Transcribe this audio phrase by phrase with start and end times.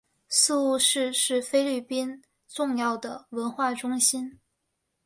[0.27, 4.39] 宿雾市是菲律宾重要的文化中心。